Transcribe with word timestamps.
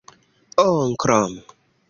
onklo 0.65 1.21